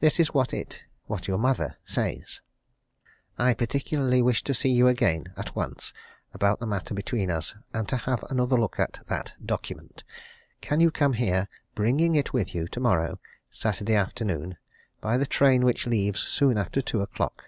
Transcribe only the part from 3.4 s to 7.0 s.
particularly wish to see you again, at once, about the matter